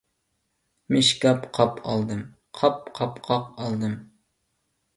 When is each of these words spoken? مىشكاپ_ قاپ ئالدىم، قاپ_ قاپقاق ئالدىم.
مىشكاپ_ 0.95 1.45
قاپ 1.59 1.77
ئالدىم، 1.91 2.25
قاپ_ 2.61 2.89
قاپقاق 3.01 3.55
ئالدىم. 3.67 3.97